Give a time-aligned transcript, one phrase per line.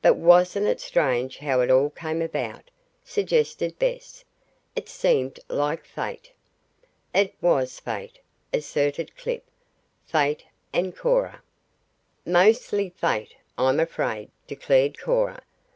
[0.00, 2.70] "But wasn't it strange how it all came about?"
[3.02, 4.24] suggested Bess.
[4.76, 6.30] "It seemed like fate."
[7.12, 8.20] "It was fate,"
[8.52, 9.42] asserted Clip.
[10.06, 11.42] "Fate and Cora."
[12.24, 15.42] "Mostly fate, I'm afraid," declared Cora.